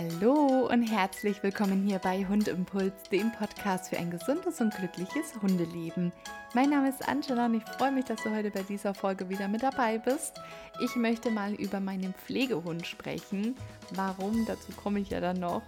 [0.00, 6.10] Hallo und herzlich willkommen hier bei Hundimpuls, dem Podcast für ein gesundes und glückliches Hundeleben.
[6.54, 9.46] Mein Name ist Angela und ich freue mich, dass du heute bei dieser Folge wieder
[9.46, 10.40] mit dabei bist.
[10.82, 13.54] Ich möchte mal über meinen Pflegehund sprechen.
[13.94, 14.46] Warum?
[14.46, 15.62] Dazu komme ich ja dann noch.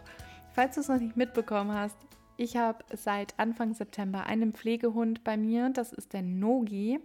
[0.55, 1.99] Falls du es noch nicht mitbekommen hast,
[2.39, 5.69] ich habe seit Anfang September einen Pflegehund bei mir.
[5.69, 7.01] Das ist der Nogi.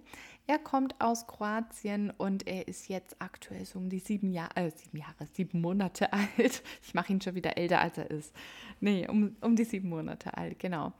[0.49, 4.71] Er kommt aus Kroatien und er ist jetzt aktuell so um die sieben Jahre, äh,
[4.71, 6.63] sieben Jahre, sieben Monate alt.
[6.81, 8.33] Ich mache ihn schon wieder älter, als er ist.
[8.79, 10.93] Nee, um, um die sieben Monate alt, genau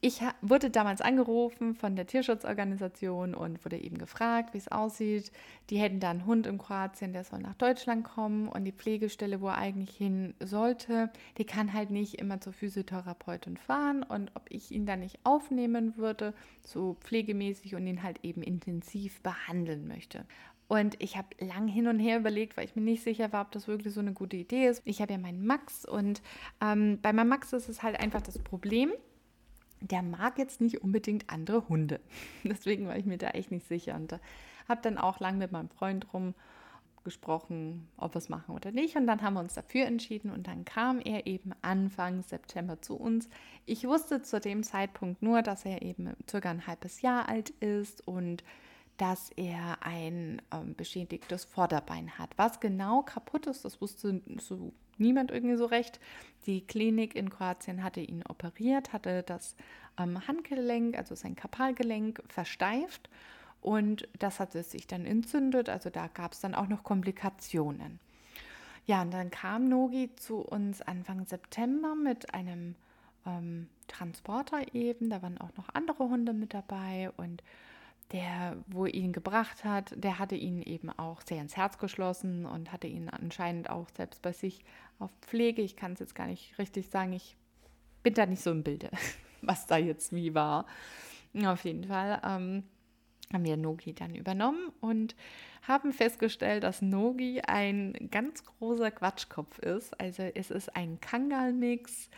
[0.00, 5.32] ich wurde damals angerufen von der Tierschutzorganisation und wurde eben gefragt, wie es aussieht.
[5.70, 9.40] Die hätten da einen Hund in Kroatien, der soll nach Deutschland kommen und die Pflegestelle,
[9.40, 14.46] wo er eigentlich hin sollte, die kann halt nicht immer zur Physiotherapeutin fahren und ob
[14.50, 20.24] ich ihn dann nicht aufnehmen würde, so pflegemäßig und ihn halt eben intensiv behandeln möchte.
[20.68, 23.50] Und ich habe lang hin und her überlegt, weil ich mir nicht sicher war, ob
[23.52, 24.82] das wirklich so eine gute Idee ist.
[24.84, 26.22] Ich habe ja meinen Max und
[26.60, 28.92] ähm, bei meinem Max ist es halt einfach das Problem,
[29.80, 32.00] der mag jetzt nicht unbedingt andere Hunde.
[32.44, 34.12] Deswegen war ich mir da echt nicht sicher und
[34.68, 36.34] habe dann auch lang mit meinem Freund rum
[37.04, 38.96] gesprochen, ob wir es machen oder nicht.
[38.96, 42.96] Und dann haben wir uns dafür entschieden und dann kam er eben Anfang September zu
[42.96, 43.30] uns.
[43.64, 48.06] Ich wusste zu dem Zeitpunkt nur, dass er eben circa ein halbes Jahr alt ist
[48.06, 48.44] und
[48.98, 52.30] dass er ein ähm, beschädigtes Vorderbein hat.
[52.36, 56.00] Was genau kaputt ist, das wusste so niemand irgendwie so recht.
[56.46, 59.56] Die Klinik in Kroatien hatte ihn operiert, hatte das
[59.98, 63.08] ähm, Handgelenk, also sein Kapalgelenk, versteift
[63.60, 65.68] und das hatte sich dann entzündet.
[65.68, 68.00] Also da gab es dann auch noch Komplikationen.
[68.86, 72.74] Ja, und dann kam Nogi zu uns Anfang September mit einem
[73.26, 75.10] ähm, Transporter eben.
[75.10, 77.42] Da waren auch noch andere Hunde mit dabei und
[78.12, 82.72] der, wo ihn gebracht hat, der hatte ihn eben auch sehr ins Herz geschlossen und
[82.72, 84.64] hatte ihn anscheinend auch selbst bei sich
[84.98, 85.62] auf Pflege.
[85.62, 87.36] Ich kann es jetzt gar nicht richtig sagen, ich
[88.02, 88.90] bin da nicht so im Bilde,
[89.42, 90.66] was da jetzt wie war.
[91.44, 92.64] Auf jeden Fall ähm,
[93.32, 95.14] haben wir Nogi dann übernommen und
[95.66, 100.00] haben festgestellt, dass Nogi ein ganz großer Quatschkopf ist.
[100.00, 102.08] Also es ist ein Kangal-Mix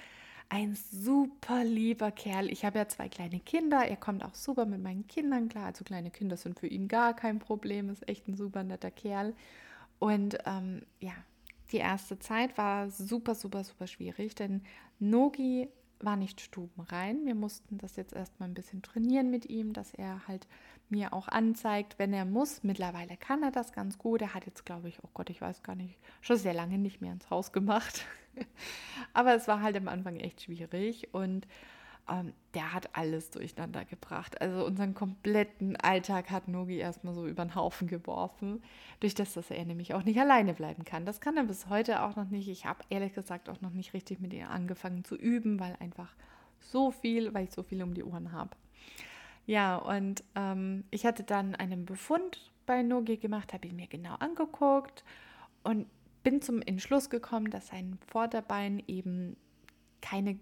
[0.50, 2.50] ein super lieber Kerl.
[2.50, 3.86] Ich habe ja zwei kleine Kinder.
[3.86, 5.66] Er kommt auch super mit meinen Kindern klar.
[5.66, 7.88] Also kleine Kinder sind für ihn gar kein Problem.
[7.88, 9.34] Ist echt ein super netter Kerl.
[10.00, 11.12] Und ähm, ja,
[11.70, 14.62] die erste Zeit war super, super, super schwierig, denn
[14.98, 15.68] Nogi
[16.00, 17.26] war nicht stubenrein.
[17.26, 20.48] Wir mussten das jetzt erstmal ein bisschen trainieren mit ihm, dass er halt
[20.90, 22.62] mir auch anzeigt, wenn er muss.
[22.62, 24.22] Mittlerweile kann er das ganz gut.
[24.22, 27.00] Er hat jetzt, glaube ich, oh Gott, ich weiß gar nicht, schon sehr lange nicht
[27.00, 28.04] mehr ins Haus gemacht.
[29.12, 31.46] Aber es war halt am Anfang echt schwierig und
[32.10, 34.40] ähm, der hat alles durcheinander gebracht.
[34.40, 38.62] Also unseren kompletten Alltag hat Nogi erstmal so über den Haufen geworfen,
[38.98, 41.06] durch das, dass er nämlich auch nicht alleine bleiben kann.
[41.06, 42.48] Das kann er bis heute auch noch nicht.
[42.48, 46.12] Ich habe ehrlich gesagt auch noch nicht richtig mit ihm angefangen zu üben, weil einfach
[46.58, 48.50] so viel, weil ich so viel um die Ohren habe.
[49.46, 54.14] Ja, und ähm, ich hatte dann einen Befund bei Nogi gemacht, habe ihn mir genau
[54.14, 55.04] angeguckt
[55.64, 55.86] und
[56.22, 59.36] bin zum Entschluss gekommen, dass sein Vorderbein eben
[60.00, 60.38] keine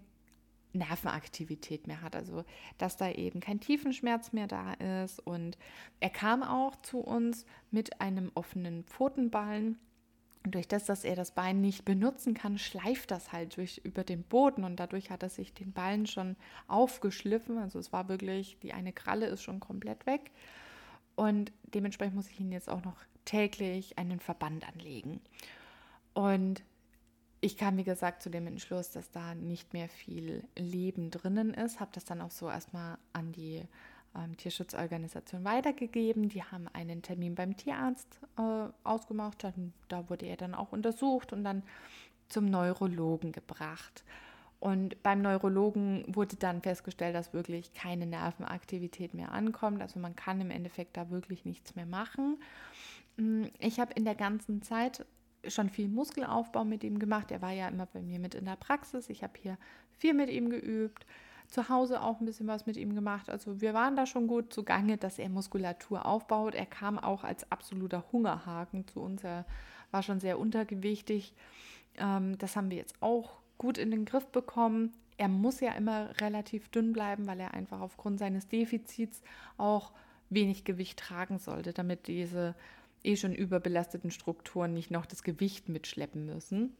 [0.73, 2.15] Nervenaktivität mehr hat.
[2.15, 2.43] Also,
[2.77, 4.73] dass da eben kein Tiefenschmerz mehr da
[5.03, 5.19] ist.
[5.25, 5.57] Und
[5.99, 9.79] er kam auch zu uns mit einem offenen Pfotenballen.
[10.45, 14.03] Und durch das, dass er das Bein nicht benutzen kann, schleift das halt durch über
[14.03, 17.57] den Boden und dadurch hat er sich den Ballen schon aufgeschliffen.
[17.57, 20.31] Also es war wirklich, die eine Kralle ist schon komplett weg.
[21.15, 22.95] Und dementsprechend muss ich ihn jetzt auch noch
[23.25, 25.19] täglich einen Verband anlegen.
[26.13, 26.63] Und
[27.41, 31.79] ich kam, wie gesagt, zu dem Entschluss, dass da nicht mehr viel Leben drinnen ist.
[31.79, 33.63] Habe das dann auch so erstmal an die
[34.15, 36.29] ähm, Tierschutzorganisation weitergegeben.
[36.29, 39.43] Die haben einen Termin beim Tierarzt äh, ausgemacht.
[39.43, 41.63] Dann, da wurde er dann auch untersucht und dann
[42.27, 44.03] zum Neurologen gebracht.
[44.59, 49.81] Und beim Neurologen wurde dann festgestellt, dass wirklich keine Nervenaktivität mehr ankommt.
[49.81, 52.37] Also man kann im Endeffekt da wirklich nichts mehr machen.
[53.15, 55.05] Mm, ich habe in der ganzen Zeit
[55.47, 57.31] schon viel Muskelaufbau mit ihm gemacht.
[57.31, 59.09] Er war ja immer bei mir mit in der Praxis.
[59.09, 59.57] Ich habe hier
[59.97, 61.05] viel mit ihm geübt.
[61.49, 63.29] Zu Hause auch ein bisschen was mit ihm gemacht.
[63.29, 66.53] Also wir waren da schon gut zugange, dass er Muskulatur aufbaut.
[66.53, 69.23] Er kam auch als absoluter Hungerhaken zu uns.
[69.23, 69.45] Er
[69.91, 71.33] war schon sehr untergewichtig.
[71.97, 74.93] Ähm, das haben wir jetzt auch gut in den Griff bekommen.
[75.17, 79.21] Er muss ja immer relativ dünn bleiben, weil er einfach aufgrund seines Defizits
[79.57, 79.91] auch
[80.29, 82.55] wenig Gewicht tragen sollte, damit diese
[83.03, 86.75] eh schon überbelasteten Strukturen nicht noch das Gewicht mitschleppen müssen.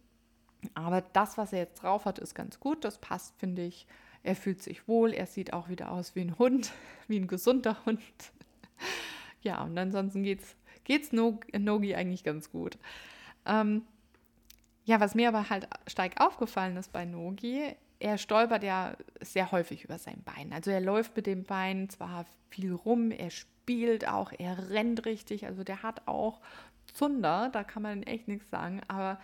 [0.74, 2.84] Aber das, was er jetzt drauf hat, ist ganz gut.
[2.84, 3.88] Das passt, finde ich.
[4.24, 5.14] Er fühlt sich wohl.
[5.14, 6.72] Er sieht auch wieder aus wie ein Hund,
[7.08, 8.02] wie ein gesunder Hund.
[9.42, 12.78] ja, und ansonsten geht's, geht's Nogi eigentlich ganz gut.
[13.46, 13.84] Ähm,
[14.86, 19.84] Ja, was mir aber halt stark aufgefallen ist bei Nogi, er stolpert ja sehr häufig
[19.84, 20.54] über sein Bein.
[20.54, 25.46] Also er läuft mit dem Bein zwar viel rum, er spielt auch, er rennt richtig,
[25.46, 26.42] also der hat auch
[26.94, 29.20] Zunder, da kann man echt nichts sagen, aber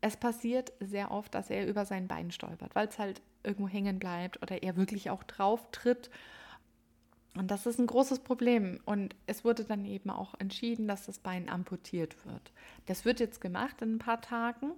[0.00, 3.98] es passiert sehr oft, dass er über sein Bein stolpert, weil es halt irgendwo hängen
[3.98, 6.10] bleibt oder er wirklich auch drauf tritt.
[7.36, 8.80] Und das ist ein großes Problem.
[8.84, 12.52] Und es wurde dann eben auch entschieden, dass das Bein amputiert wird.
[12.86, 14.72] Das wird jetzt gemacht in ein paar Tagen.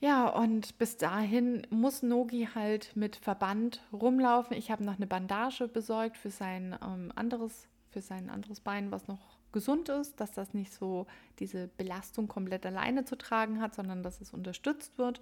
[0.00, 4.56] Ja, und bis dahin muss Nogi halt mit Verband rumlaufen.
[4.56, 9.08] Ich habe noch eine Bandage besorgt für sein ähm, anderes, für sein anderes Bein, was
[9.08, 11.06] noch gesund ist, dass das nicht so
[11.40, 15.20] diese Belastung komplett alleine zu tragen hat, sondern dass es unterstützt wird.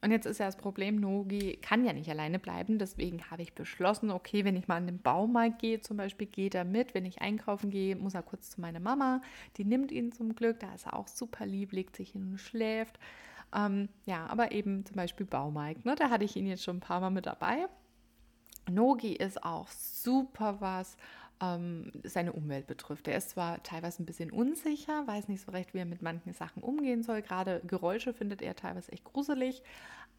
[0.00, 2.78] Und jetzt ist ja das Problem, Nogi kann ja nicht alleine bleiben.
[2.78, 6.54] Deswegen habe ich beschlossen, okay, wenn ich mal in den Baumarkt gehe, zum Beispiel, geht
[6.54, 6.94] er mit.
[6.94, 9.22] Wenn ich einkaufen gehe, muss er kurz zu meiner Mama.
[9.56, 10.60] Die nimmt ihn zum Glück.
[10.60, 12.98] Da ist er auch super lieb, legt sich hin und schläft.
[13.54, 15.86] Ähm, ja, aber eben zum Beispiel Baumarkt.
[15.86, 15.94] Ne?
[15.94, 17.66] Da hatte ich ihn jetzt schon ein paar Mal mit dabei.
[18.70, 20.96] Nogi ist auch super was
[21.44, 23.08] ähm, seine Umwelt betrifft.
[23.08, 26.32] Er ist zwar teilweise ein bisschen unsicher, weiß nicht so recht, wie er mit manchen
[26.32, 27.22] Sachen umgehen soll.
[27.22, 29.62] Gerade Geräusche findet er teilweise echt gruselig,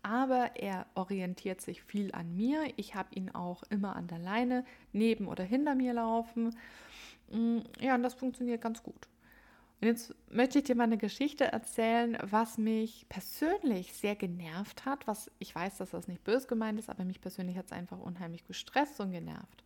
[0.03, 2.63] aber er orientiert sich viel an mir.
[2.75, 6.55] Ich habe ihn auch immer an der Leine neben oder hinter mir laufen.
[7.31, 9.07] Mm, ja, und das funktioniert ganz gut.
[9.81, 15.05] Und jetzt möchte ich dir mal eine Geschichte erzählen, was mich persönlich sehr genervt hat.
[15.05, 17.99] Was ich weiß, dass das nicht böse gemeint ist, aber mich persönlich hat es einfach
[17.99, 19.64] unheimlich gestresst und genervt.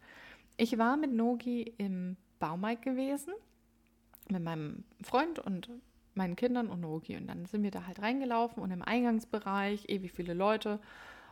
[0.61, 3.33] Ich war mit Nogi im Baumarkt gewesen,
[4.29, 5.69] mit meinem Freund und
[6.15, 7.15] meinen Kindern und Nogi.
[7.15, 10.81] Und dann sind wir da halt reingelaufen und im Eingangsbereich, ewig viele Leute,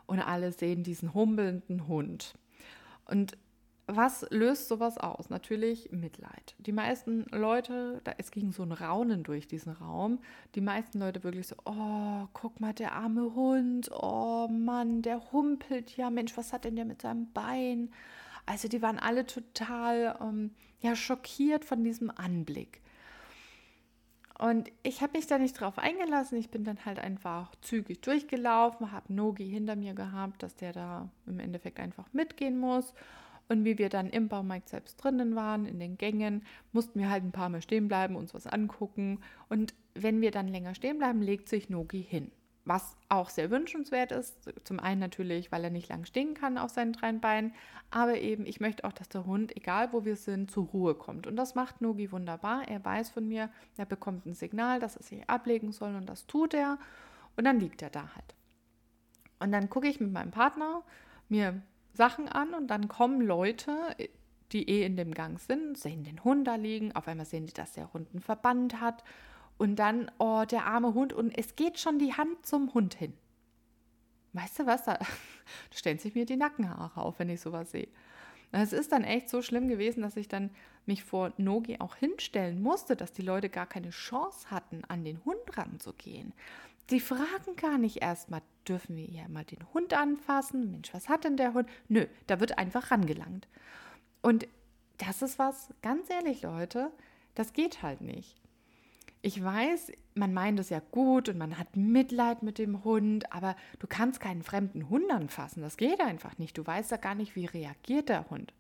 [0.06, 2.36] und alle sehen diesen humpelnden Hund.
[3.04, 3.38] Und
[3.86, 5.30] was löst sowas aus?
[5.30, 6.56] Natürlich Mitleid.
[6.60, 10.20] Die meisten Leute, da, es ging so ein Raunen durch diesen Raum.
[10.56, 15.98] Die meisten Leute wirklich so, oh, guck mal, der arme Hund, oh Mann, der humpelt
[15.98, 17.90] ja, Mensch, was hat denn der mit seinem Bein?
[18.48, 22.82] Also die waren alle total ähm, ja, schockiert von diesem Anblick.
[24.40, 26.38] Und ich habe mich da nicht drauf eingelassen.
[26.38, 31.10] Ich bin dann halt einfach zügig durchgelaufen, habe Nogi hinter mir gehabt, dass der da
[31.26, 32.94] im Endeffekt einfach mitgehen muss.
[33.50, 37.24] Und wie wir dann im Baumarkt selbst drinnen waren, in den Gängen, mussten wir halt
[37.24, 39.20] ein paar Mal stehen bleiben, uns was angucken.
[39.50, 42.32] Und wenn wir dann länger stehen bleiben, legt sich Nogi hin
[42.68, 44.52] was auch sehr wünschenswert ist.
[44.64, 47.54] Zum einen natürlich, weil er nicht lang stehen kann auf seinen drei Beinen,
[47.90, 51.28] aber eben, ich möchte auch, dass der Hund, egal wo wir sind, zur Ruhe kommt.
[51.28, 52.68] Und das macht Nogi wunderbar.
[52.68, 56.28] Er weiß von mir, er bekommt ein Signal, dass er sich ablegen soll und das
[56.28, 56.78] tut er.
[57.38, 58.36] Und dann liegt er da halt.
[59.40, 60.84] Und dann gucke ich mit meinem Partner
[61.30, 61.62] mir
[61.94, 63.96] Sachen an und dann kommen Leute,
[64.52, 66.96] die eh in dem Gang sind, sehen den Hund da liegen.
[66.96, 69.04] Auf einmal sehen die, dass der Hund einen Verband hat
[69.58, 71.14] und dann, oh, der arme Hund.
[71.14, 73.14] Und es geht schon die Hand zum Hund hin.
[74.34, 74.84] Weißt du was?
[74.84, 75.08] Da, da
[75.72, 77.88] stellen sich mir die Nackenhaare auf, wenn ich sowas sehe.
[78.52, 80.52] Es ist dann echt so schlimm gewesen, dass ich dann
[80.86, 85.24] mich vor Nogi auch hinstellen musste, dass die Leute gar keine Chance hatten, an den
[85.26, 86.34] Hund ranzugehen.
[86.90, 90.72] Die fragen gar nicht erstmal, dürfen wir hier mal den Hund anfassen?
[90.72, 91.68] Mensch, was hat denn der Hund?
[91.90, 93.50] Nö, da wird einfach rangelangt.
[94.22, 94.48] Und
[94.98, 96.92] das ist was, ganz ehrlich, Leute,
[97.36, 98.42] das geht halt nicht.
[99.28, 103.58] Ich weiß, man meint es ja gut und man hat Mitleid mit dem Hund, aber
[103.78, 105.62] du kannst keinen fremden Hund anfassen.
[105.62, 106.58] Das geht einfach nicht.
[106.58, 108.54] Du weißt ja gar nicht, wie reagiert der Hund.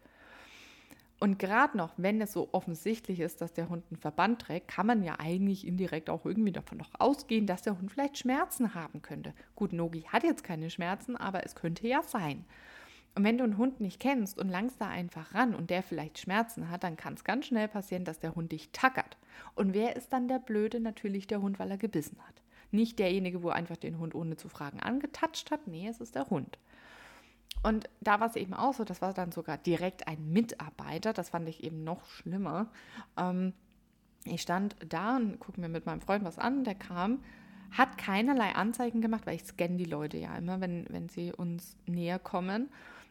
[1.21, 4.87] Und gerade noch, wenn es so offensichtlich ist, dass der Hund einen Verband trägt, kann
[4.87, 9.01] man ja eigentlich indirekt auch irgendwie davon noch ausgehen, dass der Hund vielleicht Schmerzen haben
[9.01, 9.33] könnte.
[9.55, 12.43] Gut, Nogi hat jetzt keine Schmerzen, aber es könnte ja sein.
[13.17, 16.19] Und wenn du einen Hund nicht kennst und langst da einfach ran und der vielleicht
[16.19, 19.17] Schmerzen hat, dann kann es ganz schnell passieren, dass der Hund dich tackert.
[19.55, 20.79] Und wer ist dann der Blöde?
[20.79, 22.43] Natürlich der Hund, weil er gebissen hat.
[22.69, 25.65] Nicht derjenige, wo einfach den Hund ohne zu fragen angetatscht hat.
[25.65, 26.59] Nee, es ist der Hund.
[27.63, 31.29] Und da war es eben auch so, das war dann sogar direkt ein Mitarbeiter, das
[31.31, 32.67] fand ich eben noch schlimmer.
[33.17, 33.53] Ähm,
[34.25, 37.23] ich stand da und gucke mir mit meinem Freund was an, der kam,
[37.71, 41.77] hat keinerlei Anzeigen gemacht, weil ich scanne die Leute ja immer, wenn, wenn sie uns
[41.87, 42.69] näher kommen.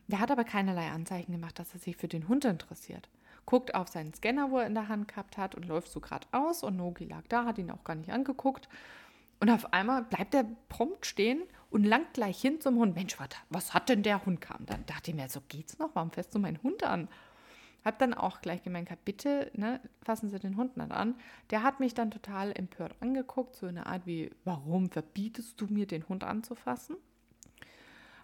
[0.08, 3.08] Der hat aber keinerlei Anzeichen gemacht, dass er sich für den Hund interessiert.
[3.44, 6.26] Guckt auf seinen Scanner, wo er in der Hand gehabt hat und läuft so gerade
[6.32, 8.68] aus und Nogi lag da, hat ihn auch gar nicht angeguckt.
[9.40, 12.94] Und auf einmal bleibt er prompt stehen und langt gleich hin zum Hund.
[12.94, 14.64] Mensch, was, was hat denn der Hund kam?
[14.66, 17.08] Dann dachte ich mir, so geht's noch, warum fährst du meinen Hund an?
[17.84, 21.14] Hab dann auch gleich gemeint, bitte, ne, fassen Sie den Hund nicht an.
[21.50, 25.66] Der hat mich dann total empört angeguckt, so in einer Art wie, warum verbietest du
[25.66, 26.96] mir den Hund anzufassen?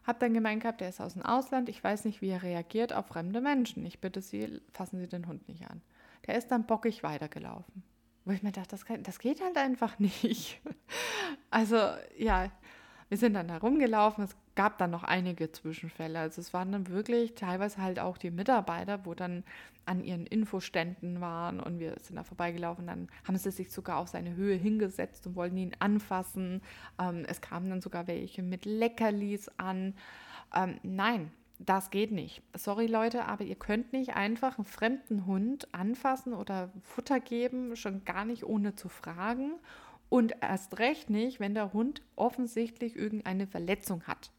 [0.04, 2.92] Hab dann gemeint gehabt, der ist aus dem Ausland, ich weiß nicht, wie er reagiert
[2.92, 3.86] auf fremde Menschen.
[3.86, 5.80] Ich bitte Sie, fassen Sie den Hund nicht an.
[6.26, 7.82] Der ist dann bockig weitergelaufen.
[8.24, 10.60] wo ich mir dachte, das, kann, das geht halt einfach nicht.
[11.50, 11.76] Also
[12.16, 12.50] ja,
[13.10, 14.24] wir sind dann da rumgelaufen.
[14.24, 16.18] Es gab dann noch einige Zwischenfälle.
[16.18, 19.44] Also es waren dann wirklich teilweise halt auch die Mitarbeiter, wo dann
[19.84, 22.86] an ihren Infoständen waren und wir sind da vorbeigelaufen.
[22.86, 26.62] Dann haben sie sich sogar auf seine Höhe hingesetzt und wollten ihn anfassen.
[27.00, 29.94] Ähm, es kamen dann sogar welche mit Leckerlis an.
[30.54, 32.42] Ähm, nein, das geht nicht.
[32.54, 38.04] Sorry Leute, aber ihr könnt nicht einfach einen fremden Hund anfassen oder Futter geben, schon
[38.04, 39.54] gar nicht ohne zu fragen.
[40.08, 44.30] Und erst recht nicht, wenn der Hund offensichtlich irgendeine Verletzung hat.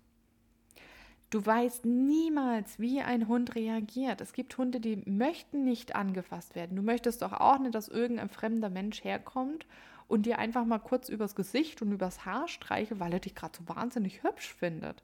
[1.33, 4.21] Du weißt niemals, wie ein Hund reagiert.
[4.21, 6.75] Es gibt Hunde, die möchten nicht angefasst werden.
[6.75, 9.65] Du möchtest doch auch nicht, dass irgendein fremder Mensch herkommt
[10.07, 13.57] und dir einfach mal kurz übers Gesicht und übers Haar streiche, weil er dich gerade
[13.57, 15.01] so wahnsinnig hübsch findet.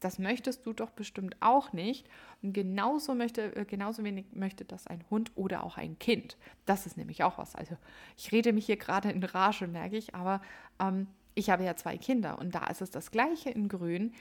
[0.00, 2.08] Das möchtest du doch bestimmt auch nicht.
[2.40, 6.38] Und genauso, möchte, äh, genauso wenig möchte das ein Hund oder auch ein Kind.
[6.64, 7.54] Das ist nämlich auch was.
[7.54, 7.76] Also
[8.16, 10.40] ich rede mich hier gerade in Rage, merke ich, aber
[10.80, 14.14] ähm, ich habe ja zwei Kinder und da ist es das gleiche in Grün.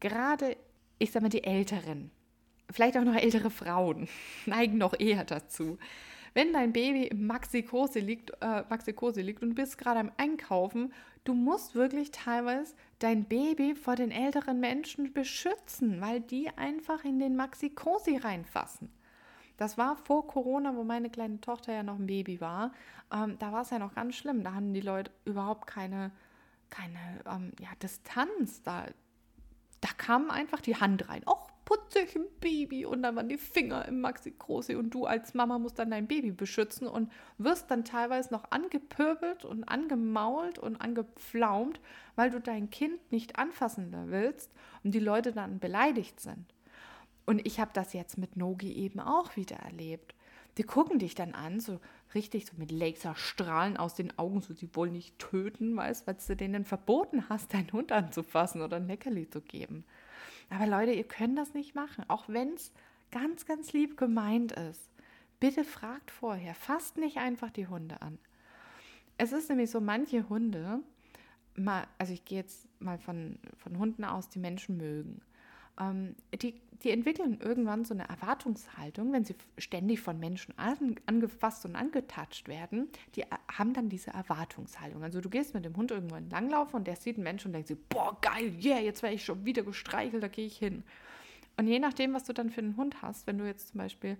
[0.00, 0.56] Gerade
[0.98, 2.10] ich sage mal, die Älteren,
[2.70, 4.08] vielleicht auch noch ältere Frauen,
[4.46, 5.78] neigen noch eher dazu.
[6.34, 10.92] Wenn dein Baby im Maxikose liegt, äh, Maxikose liegt und du bist gerade am Einkaufen,
[11.24, 17.18] du musst wirklich teilweise dein Baby vor den älteren Menschen beschützen, weil die einfach in
[17.18, 18.90] den Maxikosi reinfassen.
[19.56, 22.72] Das war vor Corona, wo meine kleine Tochter ja noch ein Baby war.
[23.12, 24.44] Ähm, da war es ja noch ganz schlimm.
[24.44, 26.12] Da hatten die Leute überhaupt keine,
[26.70, 28.62] keine ähm, ja, Distanz.
[28.62, 28.86] Da,
[29.80, 31.22] da kam einfach die Hand rein.
[31.26, 35.04] Och, putze ich ein Baby und dann waren die Finger im Maxi Große und du
[35.04, 40.58] als Mama musst dann dein Baby beschützen und wirst dann teilweise noch angepöbelt und angemault
[40.58, 41.78] und angepflaumt,
[42.16, 44.50] weil du dein Kind nicht anfassen willst
[44.82, 46.46] und die Leute dann beleidigt sind.
[47.26, 50.14] Und ich habe das jetzt mit Nogi eben auch wieder erlebt.
[50.56, 51.80] Die gucken dich dann an, so
[52.14, 56.36] richtig so mit Laserstrahlen aus den Augen, so sie wollen nicht töten, weißt, weil du
[56.36, 59.84] denen verboten hast, deinen Hund anzufassen oder ein Leckerli zu geben.
[60.50, 62.72] Aber Leute, ihr könnt das nicht machen, auch wenn es
[63.10, 64.90] ganz, ganz lieb gemeint ist.
[65.40, 68.18] Bitte fragt vorher, fasst nicht einfach die Hunde an.
[69.18, 70.80] Es ist nämlich so, manche Hunde,
[71.54, 75.20] mal, also ich gehe jetzt mal von, von Hunden aus, die Menschen mögen
[75.78, 81.64] ähm, die, die entwickeln irgendwann so eine Erwartungshaltung, wenn sie ständig von Menschen an, angefasst
[81.64, 85.02] und angetatscht werden, die haben dann diese Erwartungshaltung.
[85.02, 87.68] Also du gehst mit dem Hund irgendwo langlaufen und der sieht einen Menschen und denkt
[87.68, 90.84] sich, boah, geil, yeah, jetzt werde ich schon wieder gestreichelt, da gehe ich hin.
[91.56, 94.16] Und je nachdem, was du dann für einen Hund hast, wenn du jetzt zum Beispiel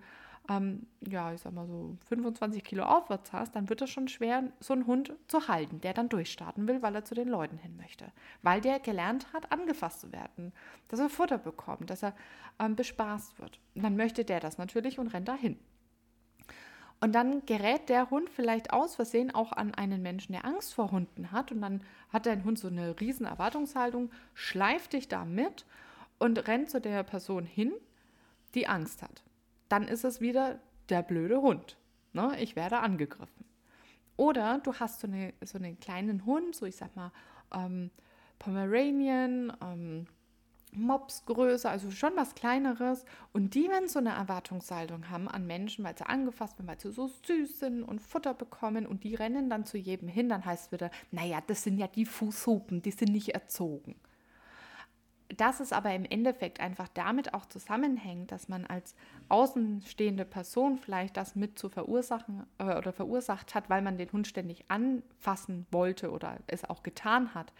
[0.49, 4.43] ähm, ja, ich sag mal so 25 Kilo aufwärts hast, dann wird es schon schwer,
[4.59, 7.75] so einen Hund zu halten, der dann durchstarten will, weil er zu den Leuten hin
[7.77, 8.11] möchte.
[8.41, 10.51] Weil der gelernt hat, angefasst zu werden,
[10.87, 12.15] dass er Futter bekommt, dass er
[12.59, 13.59] ähm, bespaßt wird.
[13.75, 15.59] Und dann möchte der das natürlich und rennt dahin.
[17.01, 20.91] Und dann gerät der Hund vielleicht aus Versehen auch an einen Menschen, der Angst vor
[20.91, 21.51] Hunden hat.
[21.51, 21.81] Und dann
[22.11, 25.65] hat dein Hund so eine riesen Erwartungshaltung, schleift dich da mit
[26.17, 27.71] und rennt zu der Person hin,
[28.53, 29.23] die Angst hat
[29.69, 30.59] dann ist es wieder
[30.89, 31.77] der blöde Hund.
[32.13, 32.35] Ne?
[32.39, 33.45] Ich werde angegriffen.
[34.17, 37.11] Oder du hast so, eine, so einen kleinen Hund, so ich sag mal
[37.53, 37.89] ähm,
[38.37, 40.07] Pomeranian, ähm,
[40.71, 43.05] Mopsgröße, also schon was Kleineres.
[43.31, 46.91] Und die, wenn so eine Erwartungshaltung haben an Menschen, weil sie angefasst werden, weil sie
[46.91, 50.67] so süß sind und Futter bekommen und die rennen dann zu jedem hin, dann heißt
[50.67, 53.95] es wieder, naja, das sind ja die Fußhupen, die sind nicht erzogen
[55.37, 58.95] dass es aber im Endeffekt einfach damit auch zusammenhängt, dass man als
[59.29, 64.27] außenstehende Person vielleicht das mit zu verursachen äh, oder verursacht hat, weil man den Hund
[64.27, 67.53] ständig anfassen wollte oder es auch getan hat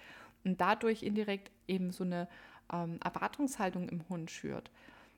[0.44, 2.28] und dadurch indirekt eben so eine
[2.74, 4.72] ähm, Erwartungshaltung im Hund schürt.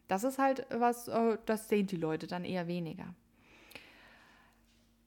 [0.09, 3.13] Das ist halt was, äh, das sehen die Leute dann eher weniger.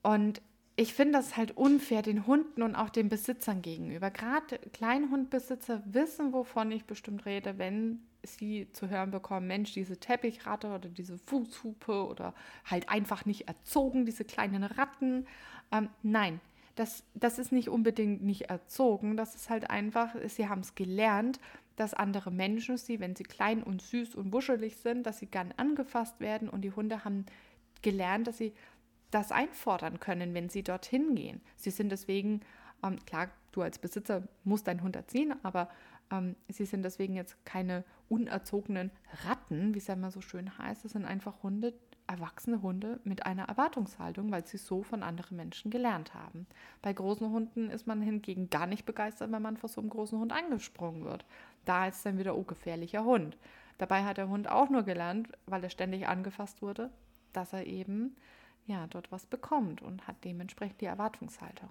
[0.01, 0.41] Und
[0.77, 4.11] ich finde das halt unfair den Hunden und auch den Besitzern gegenüber.
[4.11, 10.67] Gerade Kleinhundbesitzer wissen, wovon ich bestimmt rede, wenn sie zu hören bekommen, Mensch, diese Teppichratte
[10.67, 12.33] oder diese Fußhupe oder
[12.65, 15.27] halt einfach nicht erzogen, diese kleinen Ratten.
[15.71, 16.41] Ähm, nein,
[16.75, 21.39] das, das ist nicht unbedingt nicht erzogen, das ist halt einfach, sie haben es gelernt,
[21.77, 25.53] dass andere Menschen sie, wenn sie klein und süß und wuschelig sind, dass sie gern
[25.55, 27.25] angefasst werden und die Hunde haben
[27.81, 28.53] gelernt, dass sie
[29.11, 31.41] das einfordern können, wenn sie dorthin gehen.
[31.55, 32.41] Sie sind deswegen,
[32.83, 35.69] ähm, klar, du als Besitzer musst deinen Hund erziehen, aber
[36.11, 38.91] ähm, sie sind deswegen jetzt keine unerzogenen
[39.25, 40.85] Ratten, wie es ja immer so schön heißt.
[40.85, 41.73] Das sind einfach Hunde,
[42.07, 46.45] erwachsene Hunde mit einer Erwartungshaltung, weil sie so von anderen Menschen gelernt haben.
[46.81, 50.19] Bei großen Hunden ist man hingegen gar nicht begeistert, wenn man vor so einem großen
[50.19, 51.25] Hund angesprungen wird.
[51.65, 53.37] Da ist dann wieder, oh, gefährlicher Hund.
[53.77, 56.91] Dabei hat der Hund auch nur gelernt, weil er ständig angefasst wurde,
[57.33, 58.15] dass er eben
[58.65, 61.69] ja dort was bekommt und hat dementsprechend die Erwartungshaltung.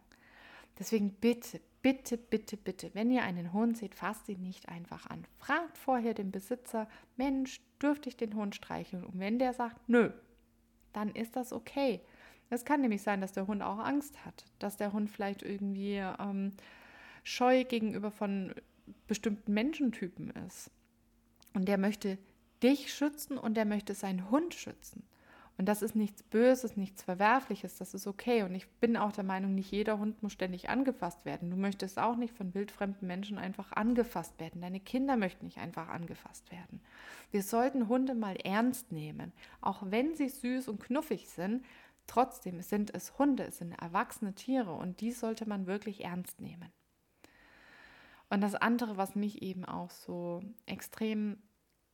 [0.79, 5.25] Deswegen bitte, bitte, bitte, bitte, wenn ihr einen Hund seht, fasst ihn nicht einfach an.
[5.39, 9.05] Fragt vorher den Besitzer, Mensch, dürfte ich den Hund streicheln?
[9.05, 10.11] Und wenn der sagt, nö,
[10.93, 12.01] dann ist das okay.
[12.51, 15.97] Es kann nämlich sein, dass der Hund auch Angst hat, dass der Hund vielleicht irgendwie
[15.97, 16.53] ähm,
[17.23, 18.55] scheu gegenüber von
[19.07, 20.71] bestimmten Menschentypen ist.
[21.55, 22.19] Und der möchte
[22.63, 25.05] dich schützen und der möchte seinen Hund schützen.
[25.57, 28.43] Und das ist nichts Böses, nichts Verwerfliches, das ist okay.
[28.43, 31.51] Und ich bin auch der Meinung, nicht jeder Hund muss ständig angefasst werden.
[31.51, 34.63] Du möchtest auch nicht von wildfremden Menschen einfach angefasst werden.
[34.63, 36.81] Deine Kinder möchten nicht einfach angefasst werden.
[37.31, 39.33] Wir sollten Hunde mal ernst nehmen.
[39.61, 41.65] Auch wenn sie süß und knuffig sind,
[42.09, 46.73] trotzdem sind es Hunde, es sind erwachsene Tiere und die sollte man wirklich ernst nehmen.
[48.29, 51.39] Und das andere, was mich eben auch so extrem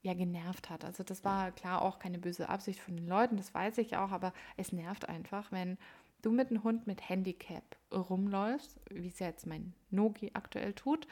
[0.03, 0.85] ja genervt hat.
[0.85, 4.11] Also das war klar auch keine böse Absicht von den Leuten, das weiß ich auch,
[4.11, 5.77] aber es nervt einfach, wenn
[6.23, 11.07] du mit einem Hund mit Handicap rumläufst, wie es ja jetzt mein Nogi aktuell tut,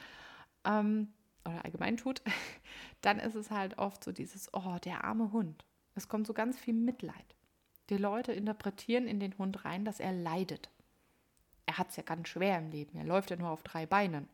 [0.65, 1.13] ähm,
[1.45, 2.23] oder allgemein tut,
[3.01, 5.65] dann ist es halt oft so dieses, oh, der arme Hund.
[5.95, 7.35] Es kommt so ganz viel Mitleid.
[7.91, 10.71] Die Leute interpretieren in den Hund rein, dass er leidet.
[11.67, 12.99] Er hat es ja ganz schwer im Leben.
[12.99, 14.29] Er läuft ja nur auf drei Beinen.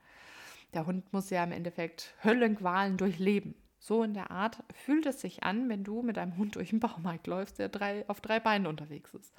[0.73, 3.55] Der Hund muss ja im Endeffekt Höllenqualen durchleben.
[3.85, 6.81] So in der Art fühlt es sich an, wenn du mit einem Hund durch den
[6.81, 9.35] Baumarkt läufst, der drei, auf drei Beinen unterwegs ist.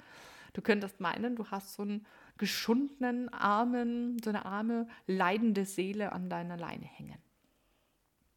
[0.52, 2.06] Du könntest meinen, du hast so einen
[2.38, 7.18] geschundenen, armen, so eine arme, leidende Seele an deiner Leine hängen.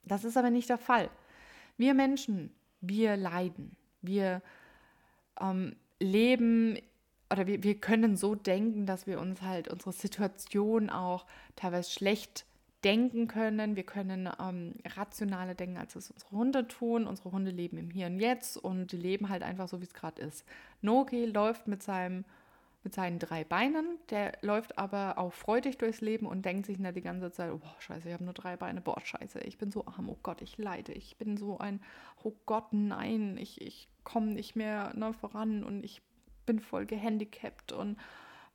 [0.03, 1.11] Das ist aber nicht der Fall.
[1.77, 3.75] Wir Menschen, wir leiden.
[4.01, 4.41] Wir
[5.39, 6.79] ähm, leben
[7.31, 12.47] oder wir, wir können so denken, dass wir uns halt unsere Situation auch teilweise schlecht
[12.83, 17.07] denken können, wir können ähm, rationaler denken, als es unsere Hunde tun.
[17.07, 19.93] Unsere Hunde leben im Hier und Jetzt und die leben halt einfach so, wie es
[19.93, 20.45] gerade ist.
[20.81, 22.23] Noki läuft mit, seinem,
[22.83, 26.95] mit seinen drei Beinen, der läuft aber auch freudig durchs Leben und denkt sich nicht
[26.95, 29.85] die ganze Zeit, oh scheiße, ich habe nur drei Beine, boah scheiße, ich bin so
[29.85, 31.81] arm, oh Gott, ich leide, ich bin so ein,
[32.23, 36.01] oh Gott, nein, ich, ich komme nicht mehr ne, voran und ich
[36.45, 37.97] bin voll gehandicapt und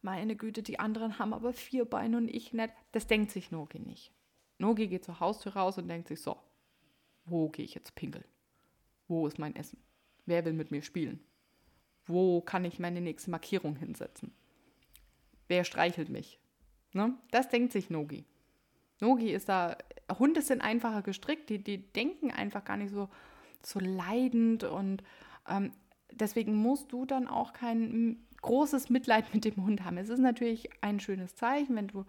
[0.05, 2.73] meine Güte, die anderen haben aber vier Beine und ich nicht.
[2.93, 4.13] Das denkt sich Nogi nicht.
[4.59, 6.37] Nogi geht zur Haustür raus und denkt sich so,
[7.25, 8.25] wo gehe ich jetzt pinkeln?
[9.09, 9.79] Wo ist mein Essen?
[10.27, 11.21] Wer will mit mir spielen?
[12.07, 14.33] Wo kann ich meine nächste Markierung hinsetzen?
[15.49, 16.39] Wer streichelt mich?
[16.93, 17.15] Ne?
[17.31, 18.25] Das denkt sich Nogi.
[19.01, 19.77] Nogi ist da,
[20.19, 23.09] Hunde sind einfacher gestrickt, die, die denken einfach gar nicht so,
[23.63, 25.03] so leidend und
[25.49, 25.73] ähm,
[26.13, 29.97] deswegen musst du dann auch kein großes Mitleid mit dem Hund haben.
[29.97, 32.05] Es ist natürlich ein schönes Zeichen, wenn du,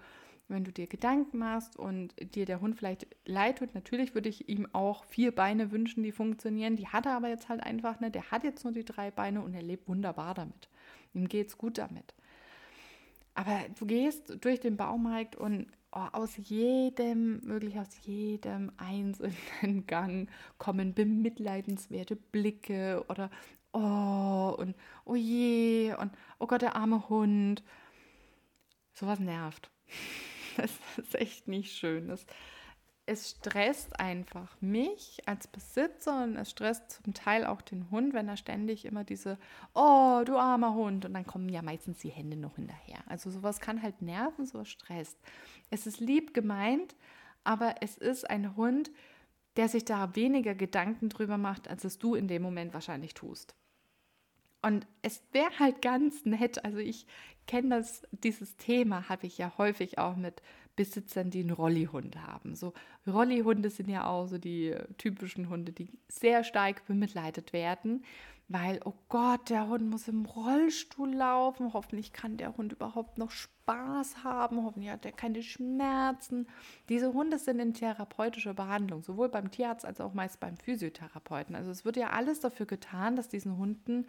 [0.50, 3.74] wenn du dir Gedanken machst und dir der Hund vielleicht leid tut.
[3.74, 6.76] Natürlich würde ich ihm auch vier Beine wünschen, die funktionieren.
[6.76, 8.15] Die hat er aber jetzt halt einfach nicht.
[8.15, 10.69] Der hat jetzt nur die drei Beine und er lebt wunderbar damit.
[11.13, 12.13] Ihm geht es gut damit.
[13.34, 20.30] Aber du gehst durch den Baumarkt und oh, aus jedem, wirklich aus jedem einzelnen Gang
[20.58, 23.30] kommen bemitleidenswerte Blicke oder
[23.75, 27.63] oh und oh je und oh Gott, der arme Hund.
[28.93, 29.69] Sowas nervt.
[30.57, 32.07] Das ist echt nicht schön.
[32.07, 32.25] Das,
[33.05, 38.27] es stresst einfach mich als Besitzer und es stresst zum Teil auch den Hund, wenn
[38.27, 39.38] er ständig immer diese,
[39.73, 41.03] oh, du armer Hund.
[41.03, 42.99] Und dann kommen ja meistens die Hände noch hinterher.
[43.07, 45.19] Also sowas kann halt nerven, sowas stresst.
[45.69, 46.95] Es ist lieb gemeint,
[47.43, 48.91] aber es ist ein Hund,
[49.55, 53.55] der sich da weniger Gedanken drüber macht, als es du in dem Moment wahrscheinlich tust.
[54.65, 57.06] Und es wäre halt ganz nett, also ich
[57.45, 60.41] kenne das, dieses Thema habe ich ja häufig auch mit
[60.75, 62.56] Besitzern, die einen Rollihund haben.
[62.56, 62.73] So
[63.06, 68.04] Rollihunde sind ja auch so die typischen Hunde, die sehr stark bemitleidet werden,
[68.47, 73.30] weil, oh Gott, der Hund muss im Rollstuhl laufen, hoffentlich kann der Hund überhaupt noch
[73.30, 76.47] Spaß haben, hoffentlich hat er keine Schmerzen.
[76.89, 81.56] Diese Hunde sind in therapeutischer Behandlung, sowohl beim Tierarzt als auch meist beim Physiotherapeuten.
[81.56, 84.08] Also es wird ja alles dafür getan, dass diesen Hunden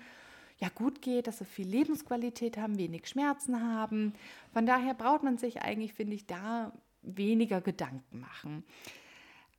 [0.58, 4.14] ja gut geht, dass sie viel Lebensqualität haben, wenig Schmerzen haben.
[4.52, 8.64] Von daher braucht man sich eigentlich, finde ich, da weniger Gedanken machen.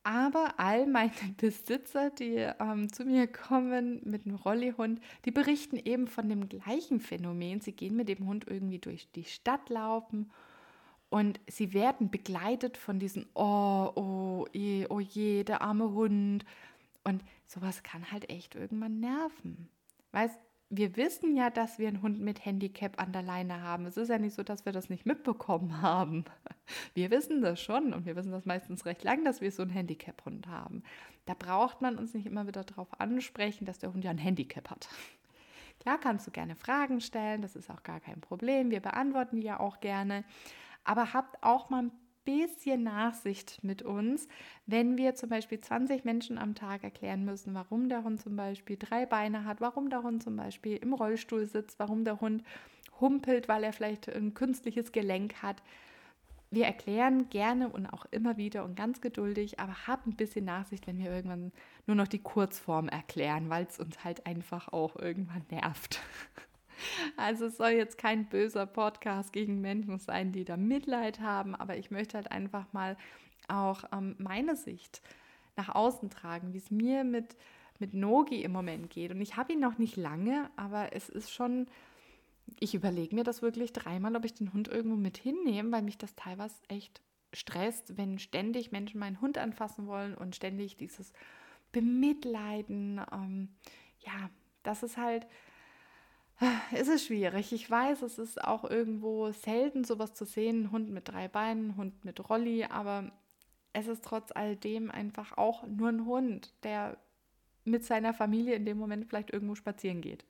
[0.04, 6.08] Aber all meine Besitzer, die ähm, zu mir kommen mit einem Rollihund, die berichten eben
[6.08, 7.62] von dem gleichen Phänomen.
[7.62, 10.32] Sie gehen mit dem Hund irgendwie durch die Stadt laufen
[11.10, 16.46] und sie werden begleitet von diesen Oh, oh, je, oh je, der arme Hund.
[17.04, 19.70] Und sowas kann halt echt irgendwann nerven.
[20.12, 23.86] Weißt wir wissen ja, dass wir einen Hund mit Handicap an der Leine haben.
[23.86, 26.26] Es ist ja nicht so, dass wir das nicht mitbekommen haben.
[26.94, 29.72] Wir wissen das schon und wir wissen das meistens recht lang, dass wir so einen
[29.72, 30.84] Handicap-Hund haben.
[31.26, 34.70] Da braucht man uns nicht immer wieder darauf ansprechen, dass der Hund ja ein Handicap
[34.70, 34.90] hat.
[35.80, 38.72] Klar kannst du gerne Fragen stellen, das ist auch gar kein Problem.
[38.72, 40.26] Wir beantworten die ja auch gerne.
[40.84, 41.92] Aber habt auch mal ein
[42.28, 44.28] bisschen Nachsicht mit uns,
[44.66, 48.76] wenn wir zum Beispiel 20 Menschen am Tag erklären müssen, warum der Hund zum Beispiel
[48.78, 52.44] drei Beine hat, warum der Hund zum Beispiel im Rollstuhl sitzt, warum der Hund
[53.00, 55.64] humpelt, weil er vielleicht ein künstliches Gelenk hat.
[56.52, 60.86] Wir erklären gerne und auch immer wieder und ganz geduldig, aber habt ein bisschen Nachsicht,
[60.86, 61.54] wenn wir irgendwann
[61.86, 66.02] nur noch die Kurzform erklären, weil es uns halt einfach auch irgendwann nervt.
[67.16, 71.78] Also es soll jetzt kein böser Podcast gegen Menschen sein, die da Mitleid haben, aber
[71.78, 72.98] ich möchte halt einfach mal
[73.48, 75.02] auch ähm, meine Sicht
[75.56, 77.36] nach außen tragen, wie es mir mit,
[77.80, 79.12] mit Nogi im Moment geht.
[79.12, 81.68] Und ich habe ihn noch nicht lange, aber es ist schon,
[82.60, 85.98] ich überlege mir das wirklich dreimal, ob ich den Hund irgendwo mit hinnehme, weil mich
[85.98, 87.02] das teilweise echt
[87.34, 91.12] stresst, wenn ständig Menschen meinen Hund anfassen wollen und ständig dieses
[91.72, 93.02] Bemitleiden.
[93.12, 93.50] Ähm,
[94.00, 94.30] ja,
[94.64, 95.28] das ist halt
[96.72, 97.52] es ist schwierig.
[97.52, 101.78] Ich weiß, es ist auch irgendwo selten sowas zu sehen, Hund mit drei Beinen, ein
[101.78, 103.12] Hund mit Rolli, aber
[103.74, 106.98] es ist trotz alledem einfach auch nur ein Hund, der
[107.64, 110.26] mit seiner Familie in dem Moment vielleicht irgendwo spazieren geht.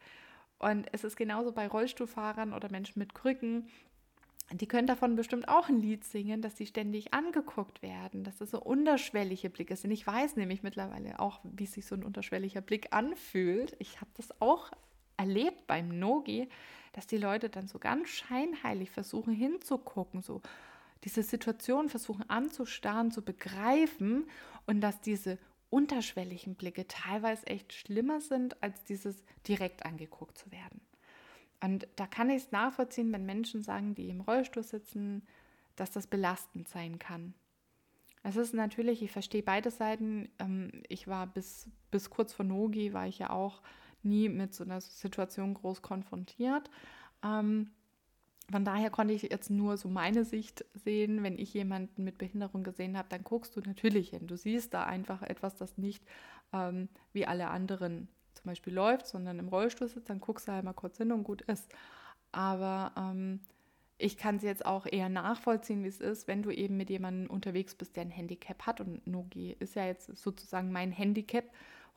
[0.60, 3.68] Und es ist genauso bei Rollstuhlfahrern oder Menschen mit Krücken.
[4.52, 8.52] Die können davon bestimmt auch ein Lied singen, dass sie ständig angeguckt werden, dass das
[8.52, 9.92] so unterschwellige Blicke sind.
[9.92, 13.76] Ich weiß nämlich mittlerweile auch, wie sich so ein unterschwelliger Blick anfühlt.
[13.80, 14.72] Ich habe das auch
[15.18, 16.48] erlebt beim Nogi,
[16.94, 20.42] dass die Leute dann so ganz scheinheilig versuchen hinzugucken, so
[21.04, 24.28] diese Situation versuchen anzustarren, zu begreifen
[24.66, 25.38] und dass diese
[25.70, 30.82] unterschwelligen Blicke teilweise echt schlimmer sind, als dieses direkt angeguckt zu werden.
[31.62, 35.24] Und da kann ich es nachvollziehen, wenn Menschen sagen, die im Rollstuhl sitzen,
[35.76, 37.34] dass das belastend sein kann.
[38.24, 40.30] Es ist natürlich, ich verstehe beide Seiten.
[40.40, 43.62] Ähm, ich war bis, bis kurz vor Nogi, war ich ja auch
[44.04, 46.70] nie mit so einer Situation groß konfrontiert.
[47.24, 47.72] Ähm,
[48.50, 51.22] von daher konnte ich jetzt nur so meine Sicht sehen.
[51.24, 54.28] Wenn ich jemanden mit Behinderung gesehen habe, dann guckst du natürlich hin.
[54.28, 56.04] Du siehst da einfach etwas, das nicht
[56.54, 60.64] ähm, wie alle anderen zum Beispiel läuft, sondern im Rollstuhl sitzt, dann guckst du halt
[60.64, 61.70] mal kurz hin und gut ist.
[62.32, 63.42] Aber ähm,
[63.98, 67.30] ich kann es jetzt auch eher nachvollziehen, wie es ist, wenn du eben mit jemandem
[67.30, 68.80] unterwegs bist, der ein Handicap hat.
[68.80, 71.46] Und Nogi ist ja jetzt sozusagen mein Handicap.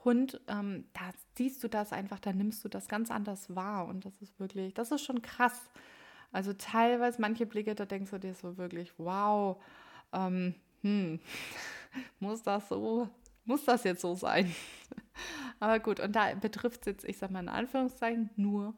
[0.04, 4.04] Hund, ähm, da siehst du das einfach, da nimmst du das ganz anders wahr und
[4.04, 5.70] das ist wirklich, das ist schon krass.
[6.32, 9.62] Also teilweise manche Blicke, da denkst du dir so wirklich, wow,
[10.12, 11.20] ähm, hm,
[12.20, 13.08] muss das so,
[13.44, 14.54] muss das jetzt so sein?
[15.60, 18.74] Aber gut, und da betrifft es jetzt, ich sag mal in Anführungszeichen, nur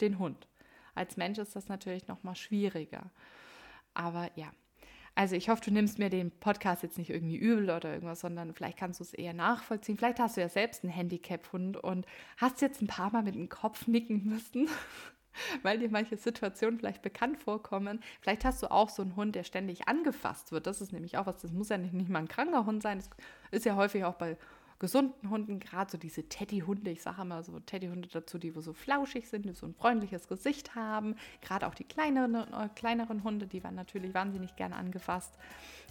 [0.00, 0.48] den Hund.
[0.94, 3.10] Als Mensch ist das natürlich noch mal schwieriger.
[3.94, 4.50] Aber ja,
[5.16, 8.52] also ich hoffe, du nimmst mir den Podcast jetzt nicht irgendwie übel oder irgendwas, sondern
[8.52, 9.96] vielleicht kannst du es eher nachvollziehen.
[9.96, 13.48] Vielleicht hast du ja selbst einen Handicap-Hund und hast jetzt ein paar Mal mit dem
[13.48, 14.68] Kopf nicken müssen,
[15.62, 18.00] weil dir manche Situationen vielleicht bekannt vorkommen.
[18.20, 20.66] Vielleicht hast du auch so einen Hund, der ständig angefasst wird.
[20.66, 22.98] Das ist nämlich auch was, das muss ja nicht, nicht mal ein kranker Hund sein.
[22.98, 23.08] Das
[23.50, 24.36] ist ja häufig auch bei
[24.78, 29.28] gesunden Hunden, gerade so diese Teddy-Hunde, ich sage immer so Teddy-Hunde dazu, die so flauschig
[29.28, 31.16] sind, die so ein freundliches Gesicht haben.
[31.40, 35.34] Gerade auch die kleineren, äh, kleineren Hunde, die waren natürlich wahnsinnig gerne angefasst.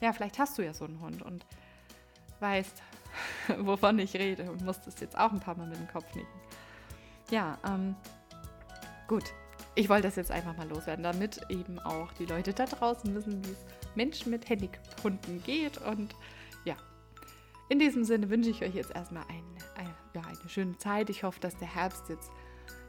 [0.02, 1.46] Ja, vielleicht hast du ja so einen Hund und
[2.40, 2.84] weißt,
[3.60, 6.40] wovon ich rede und musstest jetzt auch ein paar Mal mit dem Kopf nicken.
[7.32, 7.96] Ja, ähm,
[9.08, 9.24] gut.
[9.78, 13.44] Ich wollte das jetzt einfach mal loswerden, damit eben auch die Leute da draußen wissen,
[13.46, 16.16] wie es Menschen mit Handicap-Hunden geht und
[17.70, 19.44] in diesem Sinne wünsche ich euch jetzt erstmal ein,
[19.76, 21.10] ein, ja, eine schöne Zeit.
[21.10, 22.32] Ich hoffe, dass der Herbst jetzt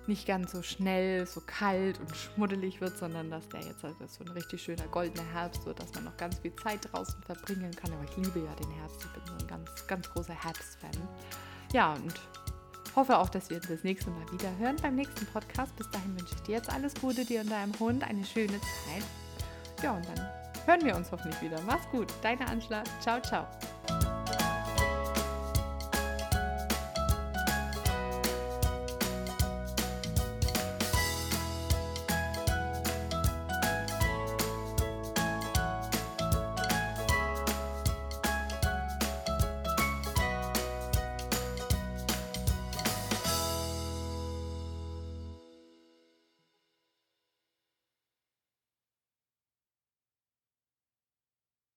[0.06, 4.24] nicht ganz so schnell, so kalt und schmuddelig wird, sondern dass der jetzt halt so
[4.24, 7.92] ein richtig schöner goldener Herbst wird, dass man noch ganz viel Zeit draußen verbringen kann.
[7.92, 9.04] Aber ich liebe ja den Herbst.
[9.04, 10.90] Ich bin so ein ganz, ganz großer Herbstfan.
[11.72, 12.14] Ja, und
[12.94, 15.74] hoffe auch, dass wir uns das nächste Mal wieder hören beim nächsten Podcast.
[15.76, 19.04] Bis dahin wünsche ich dir jetzt alles Gute, dir und deinem Hund eine schöne Zeit.
[19.82, 20.26] Ja, und dann
[20.66, 21.60] hören wir uns hoffentlich wieder.
[21.66, 22.86] Mach's gut, deine Anschlag.
[23.02, 23.46] Ciao, ciao.